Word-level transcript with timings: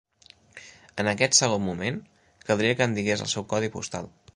En 1.03 1.11
aquest 1.11 1.39
segon 1.41 1.63
moment, 1.67 2.01
caldria 2.49 2.79
que 2.81 2.89
em 2.91 3.01
digués 3.01 3.27
el 3.29 3.35
seu 3.37 3.51
codi 3.55 3.75
postal. 3.81 4.15